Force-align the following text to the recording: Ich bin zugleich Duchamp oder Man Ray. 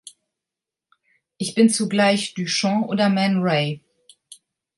Ich 1.37 1.53
bin 1.53 1.69
zugleich 1.69 2.33
Duchamp 2.33 2.87
oder 2.89 3.07
Man 3.09 3.43
Ray. 3.43 3.83